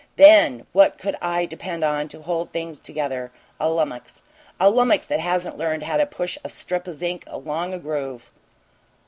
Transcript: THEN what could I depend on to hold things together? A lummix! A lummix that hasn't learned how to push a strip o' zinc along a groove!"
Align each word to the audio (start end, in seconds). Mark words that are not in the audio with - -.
THEN 0.15 0.65
what 0.73 0.97
could 0.97 1.15
I 1.21 1.45
depend 1.45 1.83
on 1.83 2.07
to 2.07 2.23
hold 2.23 2.51
things 2.51 2.79
together? 2.79 3.31
A 3.59 3.67
lummix! 3.67 4.23
A 4.59 4.65
lummix 4.65 5.05
that 5.05 5.19
hasn't 5.19 5.59
learned 5.59 5.83
how 5.83 5.97
to 5.97 6.07
push 6.07 6.39
a 6.43 6.49
strip 6.49 6.87
o' 6.87 6.91
zinc 6.91 7.23
along 7.27 7.75
a 7.75 7.77
groove!" 7.77 8.31